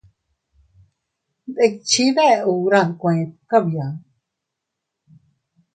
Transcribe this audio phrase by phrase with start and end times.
[1.49, 3.87] Ndikchi deʼe hura nkueta kabia.